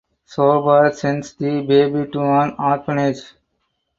Shobha 0.27 0.91
sends 0.95 1.35
the 1.35 1.61
baby 1.61 2.09
to 2.11 2.21
an 2.21 2.55
orphanage. 2.57 3.21